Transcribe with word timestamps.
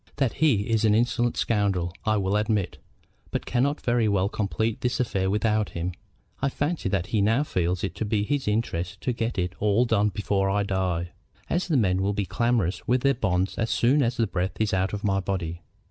That 0.15 0.33
he 0.41 0.61
is 0.67 0.83
an 0.83 0.95
insolent 0.95 1.37
scoundrel 1.37 1.93
I 2.05 2.17
will 2.17 2.35
admit; 2.35 2.79
but 3.29 3.45
we 3.45 3.51
cannot 3.51 3.81
very 3.81 4.07
well 4.07 4.29
complete 4.29 4.81
this 4.81 4.99
affair 4.99 5.29
without 5.29 5.69
him. 5.77 5.91
I 6.41 6.49
fancy 6.49 6.89
that 6.89 7.05
he 7.13 7.21
now 7.21 7.43
feels 7.43 7.83
it 7.83 7.93
to 7.97 8.03
be 8.05 8.23
his 8.23 8.47
interest 8.47 8.99
to 9.01 9.13
get 9.13 9.37
it 9.37 9.53
all 9.61 9.85
done 9.85 10.09
before 10.09 10.49
I 10.49 10.63
die, 10.63 11.11
as 11.51 11.67
the 11.67 11.77
men 11.77 12.01
will 12.01 12.13
be 12.13 12.25
clamorous 12.25 12.87
with 12.87 13.01
their 13.01 13.13
bonds 13.13 13.59
as 13.59 13.69
soon 13.69 14.01
as 14.01 14.17
the 14.17 14.25
breath 14.25 14.59
is 14.59 14.73
out 14.73 14.91
of 14.91 15.03
my 15.03 15.19
body. 15.19 15.61